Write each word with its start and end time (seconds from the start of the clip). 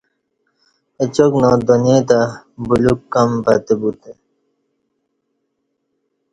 اچاک 1.01 1.31
نادانی 1.41 1.95
تہ 2.07 2.19
بلیوک 2.67 3.01
کم 3.13 3.29
پتہ 3.43 3.73
بوتہ 3.79 4.11